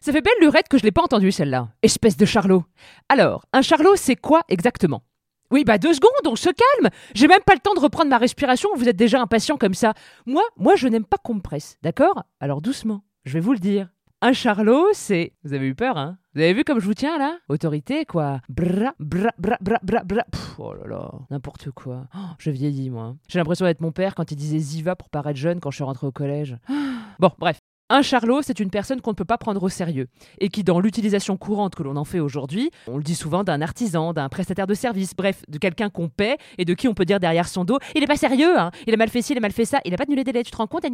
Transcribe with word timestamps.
Ça 0.00 0.12
fait 0.12 0.20
belle 0.20 0.32
lurette 0.40 0.68
que 0.68 0.78
je 0.78 0.84
l'ai 0.84 0.92
pas 0.92 1.02
entendue 1.02 1.32
celle-là. 1.32 1.68
Espèce 1.82 2.16
de 2.16 2.24
charlot. 2.24 2.64
Alors, 3.08 3.44
un 3.52 3.62
charlot, 3.62 3.96
c'est 3.96 4.16
quoi 4.16 4.42
exactement? 4.48 5.02
Oui, 5.50 5.64
bah 5.64 5.78
deux 5.78 5.94
secondes, 5.94 6.10
on 6.26 6.36
se 6.36 6.50
calme. 6.50 6.90
J'ai 7.14 7.26
même 7.26 7.42
pas 7.44 7.54
le 7.54 7.60
temps 7.60 7.74
de 7.74 7.80
reprendre 7.80 8.10
ma 8.10 8.18
respiration, 8.18 8.68
vous 8.76 8.88
êtes 8.88 8.96
déjà 8.96 9.20
impatient 9.20 9.56
comme 9.56 9.74
ça. 9.74 9.94
Moi, 10.26 10.42
moi, 10.56 10.76
je 10.76 10.88
n'aime 10.88 11.06
pas 11.06 11.16
qu'on 11.16 11.34
me 11.34 11.40
presse, 11.40 11.78
d'accord? 11.82 12.24
Alors 12.38 12.60
doucement, 12.60 13.02
je 13.24 13.32
vais 13.32 13.40
vous 13.40 13.54
le 13.54 13.58
dire. 13.58 13.88
Un 14.20 14.32
charlot, 14.32 14.88
c'est... 14.94 15.32
Vous 15.44 15.54
avez 15.54 15.68
eu 15.68 15.76
peur, 15.76 15.96
hein? 15.96 16.18
Vous 16.34 16.40
avez 16.40 16.52
vu 16.52 16.64
comme 16.64 16.80
je 16.80 16.84
vous 16.86 16.94
tiens, 16.94 17.18
là? 17.18 17.38
Autorité, 17.48 18.04
quoi. 18.04 18.40
Bra, 18.48 18.92
bra, 18.98 19.30
bra, 19.38 19.56
bra, 19.60 19.78
bra, 19.82 20.02
bra. 20.02 20.24
Pff, 20.24 20.58
oh 20.58 20.74
là 20.74 20.86
là, 20.88 21.12
n'importe 21.30 21.70
quoi. 21.70 22.08
Oh, 22.14 22.34
je 22.38 22.50
vieillis, 22.50 22.90
moi. 22.90 23.14
J'ai 23.28 23.38
l'impression 23.38 23.64
d'être 23.64 23.80
mon 23.80 23.92
père 23.92 24.16
quand 24.16 24.30
il 24.32 24.36
disait 24.36 24.58
Ziva 24.58 24.96
pour 24.96 25.08
paraître 25.08 25.38
jeune 25.38 25.60
quand 25.60 25.70
je 25.70 25.76
suis 25.76 25.84
rentré 25.84 26.06
au 26.06 26.12
collège. 26.12 26.56
Bon, 27.20 27.32
bref. 27.38 27.57
Un 27.90 28.02
charlot, 28.02 28.42
c'est 28.42 28.60
une 28.60 28.68
personne 28.68 29.00
qu'on 29.00 29.12
ne 29.12 29.16
peut 29.16 29.24
pas 29.24 29.38
prendre 29.38 29.62
au 29.62 29.70
sérieux 29.70 30.08
et 30.40 30.50
qui, 30.50 30.62
dans 30.62 30.78
l'utilisation 30.78 31.38
courante 31.38 31.74
que 31.74 31.82
l'on 31.82 31.96
en 31.96 32.04
fait 32.04 32.20
aujourd'hui, 32.20 32.70
on 32.86 32.98
le 32.98 33.02
dit 33.02 33.14
souvent 33.14 33.44
d'un 33.44 33.62
artisan, 33.62 34.12
d'un 34.12 34.28
prestataire 34.28 34.66
de 34.66 34.74
service, 34.74 35.16
bref, 35.16 35.42
de 35.48 35.56
quelqu'un 35.56 35.88
qu'on 35.88 36.10
paie 36.10 36.36
et 36.58 36.66
de 36.66 36.74
qui 36.74 36.86
on 36.86 36.92
peut 36.92 37.06
dire 37.06 37.18
derrière 37.18 37.48
son 37.48 37.64
dos 37.64 37.78
il 37.94 38.02
est 38.02 38.06
pas 38.06 38.16
sérieux, 38.16 38.58
hein, 38.58 38.72
il 38.86 38.92
a 38.92 38.98
mal 38.98 39.08
fait 39.08 39.22
ci, 39.22 39.32
il 39.32 39.38
a 39.38 39.40
mal 39.40 39.52
fait 39.52 39.64
ça, 39.64 39.80
il 39.86 39.94
a 39.94 39.96
pas 39.96 40.04
tenu 40.04 40.16
les 40.16 40.24
délais, 40.24 40.42
tu 40.42 40.50
te 40.50 40.56
rends 40.58 40.66
compte? 40.66 40.84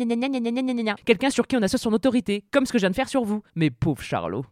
Quelqu'un 1.05 1.31
sur 1.31 1.49
qui 1.49 1.57
on 1.57 1.63
associe 1.63 1.83
son 1.83 1.93
autorité, 1.93 2.45
comme 2.53 2.65
ce 2.65 2.73
que 2.73 2.79
je 2.79 2.83
viens 2.83 2.91
de 2.91 2.95
faire 2.95 3.09
sur 3.09 3.25
vous. 3.25 3.43
Mais 3.57 3.71
pauvre 3.71 4.01
charlot. 4.01 4.45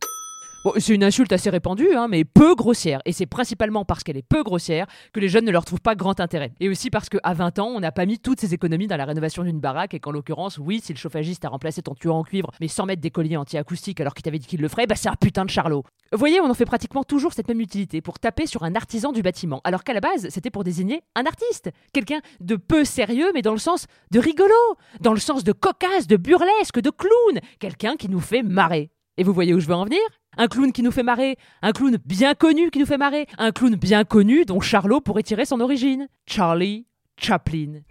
C'est 0.78 0.94
une 0.94 1.02
insulte 1.02 1.32
assez 1.32 1.50
répandue, 1.50 1.92
hein, 1.94 2.06
mais 2.08 2.24
peu 2.24 2.54
grossière. 2.54 3.00
Et 3.04 3.12
c'est 3.12 3.26
principalement 3.26 3.84
parce 3.84 4.04
qu'elle 4.04 4.16
est 4.16 4.26
peu 4.26 4.44
grossière 4.44 4.86
que 5.12 5.18
les 5.18 5.28
jeunes 5.28 5.44
ne 5.44 5.50
leur 5.50 5.64
trouvent 5.64 5.80
pas 5.80 5.96
grand 5.96 6.20
intérêt. 6.20 6.52
Et 6.60 6.68
aussi 6.68 6.88
parce 6.88 7.08
qu'à 7.08 7.34
20 7.34 7.58
ans, 7.58 7.66
on 7.66 7.80
n'a 7.80 7.90
pas 7.90 8.06
mis 8.06 8.20
toutes 8.20 8.40
ces 8.40 8.54
économies 8.54 8.86
dans 8.86 8.96
la 8.96 9.04
rénovation 9.04 9.42
d'une 9.42 9.58
baraque 9.58 9.94
et 9.94 9.98
qu'en 9.98 10.12
l'occurrence, 10.12 10.58
oui, 10.58 10.80
si 10.80 10.92
le 10.92 10.98
chauffagiste 10.98 11.44
a 11.44 11.48
remplacé 11.48 11.82
ton 11.82 11.94
tuyau 11.94 12.14
en 12.14 12.22
cuivre, 12.22 12.50
mais 12.60 12.68
sans 12.68 12.86
mettre 12.86 13.02
des 13.02 13.10
colliers 13.10 13.36
anti-acoustiques 13.36 14.00
alors 14.00 14.14
qu'il 14.14 14.22
t'avait 14.22 14.38
dit 14.38 14.46
qu'il 14.46 14.60
le 14.60 14.68
ferait, 14.68 14.86
bah 14.86 14.94
c'est 14.94 15.08
un 15.08 15.16
putain 15.16 15.44
de 15.44 15.50
charlot. 15.50 15.82
Vous 16.12 16.18
voyez, 16.18 16.40
on 16.40 16.48
en 16.48 16.54
fait 16.54 16.64
pratiquement 16.64 17.02
toujours 17.02 17.32
cette 17.32 17.48
même 17.48 17.60
utilité 17.60 18.00
pour 18.00 18.20
taper 18.20 18.46
sur 18.46 18.62
un 18.62 18.76
artisan 18.76 19.10
du 19.10 19.22
bâtiment, 19.22 19.60
alors 19.64 19.82
qu'à 19.82 19.94
la 19.94 20.00
base, 20.00 20.28
c'était 20.30 20.50
pour 20.50 20.62
désigner 20.62 21.02
un 21.16 21.26
artiste. 21.26 21.70
Quelqu'un 21.92 22.20
de 22.40 22.54
peu 22.54 22.84
sérieux, 22.84 23.30
mais 23.34 23.42
dans 23.42 23.52
le 23.52 23.58
sens 23.58 23.86
de 24.12 24.20
rigolo, 24.20 24.54
dans 25.00 25.12
le 25.12 25.18
sens 25.18 25.42
de 25.42 25.52
cocasse, 25.52 26.06
de 26.06 26.16
burlesque, 26.16 26.80
de 26.80 26.90
clown. 26.90 27.40
Quelqu'un 27.58 27.96
qui 27.96 28.08
nous 28.08 28.20
fait 28.20 28.42
marrer. 28.44 28.90
Et 29.18 29.24
vous 29.24 29.32
voyez 29.32 29.54
où 29.54 29.60
je 29.60 29.66
veux 29.66 29.74
en 29.74 29.84
venir? 29.84 30.00
Un 30.36 30.48
clown 30.48 30.72
qui 30.72 30.82
nous 30.82 30.90
fait 30.90 31.02
marrer, 31.02 31.36
un 31.62 31.72
clown 31.72 31.98
bien 32.04 32.34
connu 32.34 32.70
qui 32.70 32.78
nous 32.78 32.86
fait 32.86 32.98
marrer, 32.98 33.26
un 33.38 33.52
clown 33.52 33.74
bien 33.76 34.04
connu 34.04 34.44
dont 34.44 34.60
Charlot 34.60 35.00
pourrait 35.00 35.22
tirer 35.22 35.44
son 35.44 35.60
origine. 35.60 36.08
Charlie 36.26 36.86
Chaplin. 37.16 37.82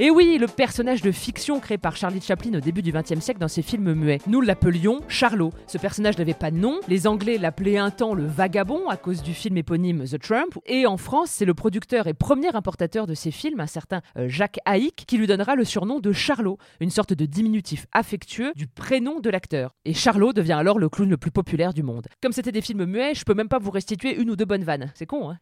Et 0.00 0.10
oui, 0.10 0.38
le 0.38 0.46
personnage 0.46 1.02
de 1.02 1.12
fiction 1.12 1.60
créé 1.60 1.76
par 1.76 1.96
Charlie 1.96 2.22
Chaplin 2.22 2.54
au 2.54 2.60
début 2.60 2.80
du 2.80 2.92
XXe 2.92 3.20
siècle 3.20 3.38
dans 3.38 3.48
ses 3.48 3.60
films 3.60 3.92
muets. 3.92 4.20
Nous 4.26 4.40
l'appelions 4.40 5.00
Charlot. 5.06 5.52
Ce 5.66 5.76
personnage 5.76 6.16
n'avait 6.16 6.32
pas 6.32 6.50
de 6.50 6.56
nom. 6.56 6.80
Les 6.88 7.06
Anglais 7.06 7.36
l'appelaient 7.36 7.76
un 7.76 7.90
temps 7.90 8.14
le 8.14 8.24
vagabond 8.24 8.88
à 8.88 8.96
cause 8.96 9.22
du 9.22 9.34
film 9.34 9.58
éponyme 9.58 10.04
The 10.04 10.18
Trump. 10.18 10.58
Et 10.64 10.86
en 10.86 10.96
France, 10.96 11.30
c'est 11.30 11.44
le 11.44 11.52
producteur 11.52 12.06
et 12.06 12.14
premier 12.14 12.54
importateur 12.56 13.06
de 13.06 13.14
ces 13.14 13.30
films, 13.30 13.60
un 13.60 13.66
certain 13.66 14.00
euh, 14.16 14.28
Jacques 14.28 14.60
Haïk, 14.64 15.04
qui 15.06 15.18
lui 15.18 15.26
donnera 15.26 15.56
le 15.56 15.64
surnom 15.64 16.00
de 16.00 16.12
Charlot, 16.12 16.56
une 16.80 16.90
sorte 16.90 17.12
de 17.12 17.26
diminutif 17.26 17.86
affectueux 17.92 18.52
du 18.56 18.66
prénom 18.66 19.20
de 19.20 19.28
l'acteur. 19.28 19.74
Et 19.84 19.92
Charlot 19.92 20.32
devient 20.32 20.52
alors 20.52 20.78
le 20.78 20.88
clown 20.88 21.10
le 21.10 21.18
plus 21.18 21.30
populaire 21.30 21.74
du 21.74 21.82
monde. 21.82 22.08
Comme 22.22 22.32
c'était 22.32 22.52
des 22.52 22.62
films 22.62 22.86
muets, 22.86 23.14
je 23.14 23.24
peux 23.24 23.34
même 23.34 23.48
pas 23.48 23.58
vous 23.58 23.70
restituer 23.70 24.18
une 24.18 24.30
ou 24.30 24.36
deux 24.36 24.46
bonnes 24.46 24.64
vannes. 24.64 24.90
C'est 24.94 25.06
con, 25.06 25.30
hein? 25.30 25.38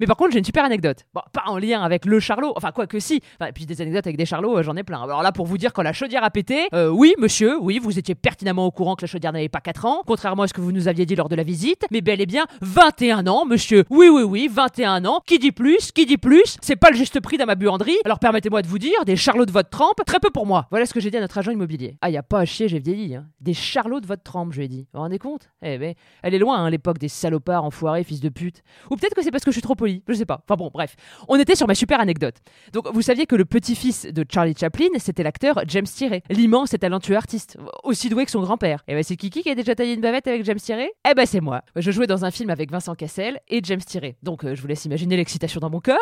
Mais 0.00 0.06
par 0.06 0.16
contre, 0.16 0.32
j'ai 0.32 0.38
une 0.38 0.44
super 0.44 0.64
anecdote. 0.64 1.04
Bon, 1.14 1.20
pas 1.32 1.44
en 1.46 1.58
lien 1.58 1.82
avec 1.82 2.04
le 2.04 2.18
charlot, 2.20 2.52
enfin 2.56 2.72
quoi 2.72 2.86
que 2.86 2.98
si. 2.98 3.20
Enfin, 3.38 3.48
et 3.48 3.52
puis 3.52 3.66
des 3.66 3.80
anecdotes 3.80 4.06
avec 4.06 4.16
des 4.16 4.26
charlots, 4.26 4.58
euh, 4.58 4.62
j'en 4.62 4.76
ai 4.76 4.82
plein. 4.82 5.02
Alors 5.02 5.22
là, 5.22 5.32
pour 5.32 5.46
vous 5.46 5.58
dire, 5.58 5.72
quand 5.72 5.82
la 5.82 5.92
chaudière 5.92 6.24
a 6.24 6.30
pété, 6.30 6.68
euh, 6.74 6.88
oui, 6.88 7.14
monsieur, 7.18 7.58
oui, 7.60 7.78
vous 7.78 7.98
étiez 7.98 8.14
pertinemment 8.14 8.66
au 8.66 8.70
courant 8.70 8.96
que 8.96 9.02
la 9.02 9.06
chaudière 9.06 9.32
n'avait 9.32 9.48
pas 9.48 9.60
4 9.60 9.84
ans, 9.86 10.02
contrairement 10.06 10.42
à 10.44 10.48
ce 10.48 10.54
que 10.54 10.60
vous 10.60 10.72
nous 10.72 10.88
aviez 10.88 11.06
dit 11.06 11.14
lors 11.14 11.28
de 11.28 11.36
la 11.36 11.44
visite, 11.44 11.84
mais 11.90 12.00
bel 12.00 12.20
et 12.20 12.26
bien 12.26 12.46
21 12.60 13.26
ans, 13.26 13.44
monsieur. 13.46 13.84
Oui, 13.90 14.08
oui, 14.08 14.22
oui, 14.22 14.48
21 14.50 15.04
ans. 15.04 15.20
Qui 15.26 15.38
dit 15.38 15.52
plus 15.52 15.92
Qui 15.92 16.06
dit 16.06 16.18
plus 16.18 16.56
C'est 16.60 16.76
pas 16.76 16.90
le 16.90 16.96
juste 16.96 17.20
prix 17.20 17.36
dans 17.36 17.46
ma 17.46 17.54
buanderie. 17.54 17.96
Alors 18.04 18.18
permettez-moi 18.18 18.62
de 18.62 18.66
vous 18.66 18.78
dire, 18.78 19.04
des 19.04 19.16
charlots 19.16 19.46
de 19.46 19.52
votre 19.52 19.70
trempe, 19.70 20.04
très 20.06 20.18
peu 20.18 20.30
pour 20.30 20.46
moi. 20.46 20.66
Voilà 20.70 20.86
ce 20.86 20.94
que 20.94 21.00
j'ai 21.00 21.10
dit 21.10 21.16
à 21.16 21.20
notre 21.20 21.38
agent 21.38 21.52
immobilier. 21.52 21.96
Ah, 22.00 22.10
y 22.10 22.16
a 22.16 22.22
pas 22.22 22.40
à 22.40 22.44
chier, 22.44 22.68
j'ai 22.68 22.78
vieilli. 22.80 23.14
Hein. 23.14 23.26
Des 23.40 23.54
charlots 23.54 24.00
de 24.00 24.06
votre 24.06 24.22
trempe, 24.22 24.52
je 24.52 24.58
lui 24.58 24.64
ai 24.64 24.68
dit. 24.68 24.86
Vous 24.92 24.98
vous 24.98 25.00
rendez 25.00 25.18
compte? 25.18 25.48
Eh 25.62 25.78
ben, 25.78 25.94
elle 26.22 26.34
est 26.34 26.38
loin, 26.38 26.58
hein, 26.58 26.70
l'époque 26.70 26.98
des 26.98 27.08
salopards 27.08 27.64
enfoirés, 27.64 28.02
fils 28.04 28.20
de 28.20 28.28
pute. 28.28 28.62
Ou 28.90 28.96
peut-être 28.96 29.14
que 29.14 29.22
c'est 29.22 29.30
parce 29.30 29.44
que 29.44 29.50
je 29.50 29.56
suis 29.56 29.62
trop 29.62 29.74
poli, 29.84 30.02
je 30.08 30.14
sais 30.14 30.24
pas. 30.24 30.40
Enfin 30.44 30.56
bon, 30.56 30.70
bref. 30.72 30.96
On 31.28 31.36
était 31.38 31.54
sur 31.54 31.66
ma 31.66 31.74
super 31.74 32.00
anecdote. 32.00 32.36
Donc, 32.72 32.88
vous 32.92 33.02
saviez 33.02 33.26
que 33.26 33.36
le 33.36 33.44
petit-fils 33.44 34.06
de 34.06 34.24
Charlie 34.32 34.54
Chaplin, 34.58 34.88
c'était 34.96 35.22
l'acteur 35.22 35.60
James 35.66 35.84
Tiré, 35.84 36.22
l'immense 36.30 36.72
et 36.72 36.78
talentueux 36.78 37.16
artiste, 37.16 37.58
aussi 37.82 38.08
doué 38.08 38.24
que 38.24 38.30
son 38.30 38.40
grand-père. 38.40 38.82
Et 38.88 38.94
ben, 38.94 39.02
c'est 39.02 39.16
Kiki 39.16 39.42
qui 39.42 39.50
a 39.50 39.54
déjà 39.54 39.74
taillé 39.74 39.92
une 39.92 40.00
bavette 40.00 40.26
avec 40.26 40.42
James 40.44 40.56
Tiré? 40.58 40.90
Eh 41.10 41.14
ben, 41.14 41.26
c'est 41.26 41.42
moi. 41.42 41.60
Je 41.76 41.90
jouais 41.90 42.06
dans 42.06 42.24
un 42.24 42.30
film 42.30 42.48
avec 42.48 42.70
Vincent 42.70 42.94
Cassel 42.94 43.40
et 43.48 43.60
James 43.62 43.80
Tiré. 43.80 44.16
Donc, 44.22 44.44
euh, 44.44 44.54
je 44.54 44.62
vous 44.62 44.68
laisse 44.68 44.86
imaginer 44.86 45.16
l'excitation 45.18 45.60
dans 45.60 45.70
mon 45.70 45.80
cœur. 45.80 45.98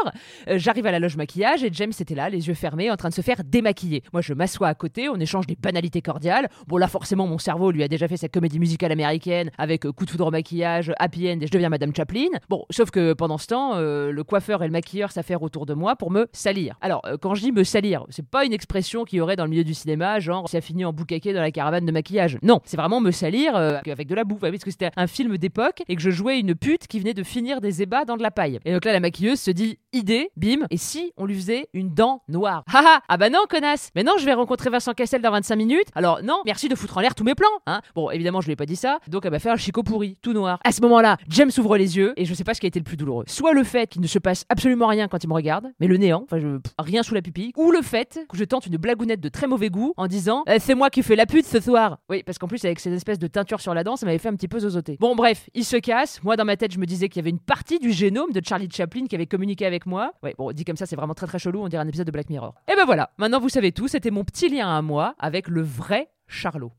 Euh, 0.48 0.58
J'arrive 0.58 0.86
à 0.86 0.92
la 0.92 1.00
loge 1.00 1.16
maquillage 1.16 1.64
et 1.64 1.70
James 1.72 1.92
était 1.98 2.14
là, 2.14 2.30
les 2.30 2.46
yeux 2.46 2.54
fermés, 2.54 2.88
en 2.90 2.96
train 2.96 3.08
de 3.08 3.14
se 3.14 3.22
faire 3.22 3.42
démaquiller. 3.44 4.04
Moi, 4.12 4.22
je 4.22 4.32
m'assois 4.32 4.68
à 4.68 4.74
côté, 4.74 5.08
on 5.08 5.16
échange 5.16 5.48
des 5.48 5.56
banalités 5.56 6.02
cordiales. 6.02 6.48
Bon, 6.68 6.76
là, 6.76 6.86
forcément, 6.86 7.26
mon 7.26 7.38
cerveau 7.38 7.72
lui 7.72 7.82
a 7.82 7.88
déjà 7.88 8.06
fait 8.06 8.16
sa 8.16 8.28
comédie 8.28 8.60
musicale 8.60 8.92
américaine 8.92 9.50
avec 9.58 9.84
euh, 9.84 9.92
coup 9.92 10.04
de 10.04 10.10
foudre 10.10 10.26
au 10.26 10.30
maquillage, 10.30 10.92
happy 11.00 11.28
end 11.28 11.38
et 11.40 11.46
je 11.46 11.52
deviens 11.52 11.68
Madame 11.68 11.94
Chaplin. 11.94 12.28
Bon, 12.48 12.64
sauf 12.70 12.90
que 12.90 13.12
pendant 13.12 13.38
ce 13.38 13.48
temps, 13.48 13.71
euh, 13.74 14.10
le 14.12 14.24
coiffeur 14.24 14.62
et 14.62 14.66
le 14.66 14.72
maquilleur 14.72 15.12
s'affairent 15.12 15.42
autour 15.42 15.66
de 15.66 15.74
moi 15.74 15.96
pour 15.96 16.10
me 16.10 16.28
salir. 16.32 16.76
Alors, 16.80 17.02
euh, 17.06 17.16
quand 17.20 17.34
je 17.34 17.42
dis 17.42 17.52
me 17.52 17.64
salir, 17.64 18.04
c'est 18.10 18.26
pas 18.26 18.44
une 18.44 18.52
expression 18.52 19.04
qu'il 19.04 19.18
y 19.18 19.20
aurait 19.20 19.36
dans 19.36 19.44
le 19.44 19.50
milieu 19.50 19.64
du 19.64 19.74
cinéma, 19.74 20.20
genre 20.20 20.48
ça 20.48 20.60
finit 20.60 20.84
en 20.84 20.92
boucaquet 20.92 21.32
dans 21.32 21.40
la 21.40 21.50
caravane 21.50 21.86
de 21.86 21.92
maquillage. 21.92 22.38
Non, 22.42 22.60
c'est 22.64 22.76
vraiment 22.76 23.00
me 23.00 23.10
salir 23.10 23.56
euh, 23.56 23.78
avec 23.90 24.08
de 24.08 24.14
la 24.14 24.24
bouffe, 24.24 24.40
parce 24.40 24.64
que 24.64 24.70
c'était 24.70 24.90
un 24.96 25.06
film 25.06 25.36
d'époque 25.38 25.82
et 25.88 25.96
que 25.96 26.02
je 26.02 26.10
jouais 26.10 26.38
une 26.38 26.54
pute 26.54 26.86
qui 26.86 26.98
venait 26.98 27.14
de 27.14 27.22
finir 27.22 27.60
des 27.60 27.82
ébats 27.82 28.04
dans 28.04 28.16
de 28.16 28.22
la 28.22 28.30
paille. 28.30 28.58
Et 28.64 28.72
donc 28.72 28.84
là, 28.84 28.92
la 28.92 29.00
maquilleuse 29.00 29.40
se 29.40 29.50
dit 29.50 29.78
idée, 29.92 30.30
bim, 30.36 30.66
et 30.70 30.76
si 30.76 31.12
on 31.16 31.26
lui 31.26 31.34
faisait 31.34 31.66
une 31.74 31.92
dent 31.94 32.22
noire? 32.28 32.64
Haha 32.72 33.00
Ah 33.08 33.16
bah 33.16 33.30
non, 33.30 33.40
connasse 33.48 33.90
Mais 33.94 34.02
non, 34.02 34.12
je 34.18 34.24
vais 34.24 34.32
rencontrer 34.32 34.70
Vincent 34.70 34.94
Cassel 34.94 35.22
dans 35.22 35.30
25 35.30 35.56
minutes. 35.56 35.88
Alors 35.94 36.22
non, 36.22 36.40
merci 36.44 36.68
de 36.68 36.74
foutre 36.74 36.98
en 36.98 37.00
l'air 37.00 37.14
tous 37.14 37.24
mes 37.24 37.34
plans, 37.34 37.48
hein. 37.66 37.80
Bon, 37.94 38.10
évidemment, 38.10 38.40
je 38.40 38.46
lui 38.46 38.52
ai 38.52 38.56
pas 38.56 38.66
dit 38.66 38.76
ça, 38.76 38.98
donc 39.08 39.24
elle 39.24 39.30
m'a 39.30 39.38
fait 39.38 39.50
un 39.50 39.56
chicot 39.56 39.82
pourri, 39.82 40.16
tout 40.22 40.32
noir. 40.32 40.58
À 40.64 40.72
ce 40.72 40.80
moment-là, 40.82 41.16
James 41.28 41.50
ouvre 41.58 41.76
les 41.76 41.96
yeux 41.96 42.12
et 42.16 42.24
je 42.24 42.34
sais 42.34 42.44
pas 42.44 42.54
ce 42.54 42.60
qui 42.60 42.66
a 42.66 42.68
été 42.68 42.78
le 42.78 42.84
plus 42.84 42.96
douloureux. 42.96 43.24
Soit 43.26 43.52
le 43.62 43.68
fait 43.68 43.86
qu'il 43.86 44.02
ne 44.02 44.08
se 44.08 44.18
passe 44.18 44.44
absolument 44.48 44.88
rien 44.88 45.06
quand 45.06 45.22
il 45.22 45.28
me 45.28 45.34
regarde, 45.34 45.68
mais 45.78 45.86
le 45.86 45.96
néant, 45.96 46.24
enfin 46.24 46.60
rien 46.80 47.04
sous 47.04 47.14
la 47.14 47.22
pupille, 47.22 47.52
ou 47.56 47.70
le 47.70 47.80
fait 47.80 48.26
que 48.28 48.36
je 48.36 48.42
tente 48.42 48.66
une 48.66 48.76
blagounette 48.76 49.20
de 49.20 49.28
très 49.28 49.46
mauvais 49.46 49.70
goût 49.70 49.94
en 49.96 50.08
disant 50.08 50.42
Eh, 50.48 50.58
c'est 50.58 50.74
moi 50.74 50.90
qui 50.90 51.04
fais 51.04 51.14
la 51.14 51.26
pute 51.26 51.46
ce 51.46 51.60
soir. 51.60 51.98
Oui, 52.10 52.24
parce 52.24 52.38
qu'en 52.38 52.48
plus 52.48 52.64
avec 52.64 52.80
ces 52.80 52.92
espèces 52.92 53.20
de 53.20 53.28
teintures 53.28 53.60
sur 53.60 53.72
la 53.72 53.84
dent, 53.84 53.94
ça 53.94 54.04
m'avait 54.04 54.18
fait 54.18 54.30
un 54.30 54.34
petit 54.34 54.48
peu 54.48 54.58
zozoter. 54.58 54.96
Bon 54.98 55.14
bref, 55.14 55.48
il 55.54 55.64
se 55.64 55.76
casse. 55.76 56.20
Moi 56.24 56.34
dans 56.34 56.44
ma 56.44 56.56
tête, 56.56 56.72
je 56.72 56.80
me 56.80 56.86
disais 56.86 57.08
qu'il 57.08 57.20
y 57.20 57.22
avait 57.22 57.30
une 57.30 57.38
partie 57.38 57.78
du 57.78 57.92
génome 57.92 58.32
de 58.32 58.40
Charlie 58.44 58.68
Chaplin 58.68 59.06
qui 59.06 59.14
avait 59.14 59.26
communiqué 59.26 59.64
avec 59.64 59.86
moi. 59.86 60.12
Ouais, 60.24 60.34
bon, 60.36 60.50
dit 60.50 60.64
comme 60.64 60.76
ça, 60.76 60.86
c'est 60.86 60.96
vraiment 60.96 61.14
très 61.14 61.28
très 61.28 61.38
chelou, 61.38 61.62
on 61.62 61.68
dirait 61.68 61.84
un 61.84 61.88
épisode 61.88 62.08
de 62.08 62.12
Black 62.12 62.30
Mirror. 62.30 62.54
Et 62.68 62.74
ben 62.74 62.84
voilà, 62.84 63.10
maintenant 63.16 63.38
vous 63.38 63.48
savez 63.48 63.70
tout, 63.70 63.86
c'était 63.86 64.10
mon 64.10 64.24
petit 64.24 64.48
lien 64.48 64.76
à 64.76 64.82
moi 64.82 65.14
avec 65.20 65.46
le 65.46 65.62
vrai 65.62 66.08
Charlot. 66.26 66.72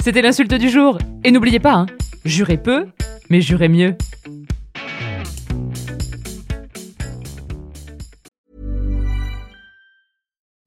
C'était 0.00 0.22
l'insulte 0.22 0.54
du 0.54 0.70
jour. 0.70 0.96
Et 1.24 1.30
n'oubliez 1.30 1.60
pas, 1.60 1.74
hein, 1.74 1.86
jurez 2.24 2.56
peu, 2.56 2.86
mais 3.28 3.42
jurez 3.42 3.68
mieux. 3.68 3.96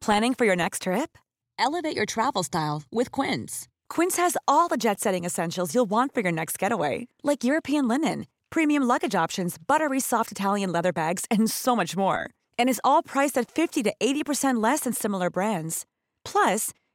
Planning 0.01 0.35
for 0.35 0.45
your 0.45 0.56
next 0.56 0.83
trip? 0.83 1.18
Elevate 1.57 1.95
your 1.95 2.06
travel 2.06 2.44
style 2.44 2.83
with 2.91 3.09
Quince. 3.09 3.68
Quince 3.89 4.18
has 4.18 4.38
all 4.47 4.68
the 4.68 4.77
jet 4.77 5.00
setting 5.00 5.24
essentials 5.24 5.74
you'll 5.74 5.89
want 5.89 6.13
for 6.13 6.21
your 6.21 6.31
next 6.31 6.59
getaway, 6.59 7.07
like 7.24 7.44
European 7.44 7.88
linen, 7.88 8.25
premium 8.51 8.83
luggage 8.83 9.15
options, 9.15 9.57
buttery 9.57 10.00
soft 10.00 10.31
Italian 10.31 10.71
leather 10.71 10.91
bags, 10.91 11.25
and 11.31 11.50
so 11.50 11.75
much 11.75 11.95
more. 11.95 12.30
And 12.59 12.69
is 12.69 12.81
all 12.83 13.01
priced 13.01 13.38
at 13.38 13.50
50 13.50 13.81
to 13.83 13.94
80% 14.00 14.62
less 14.62 14.81
than 14.81 14.94
similar 14.94 15.30
brands. 15.30 15.85
Plus, 16.25 16.71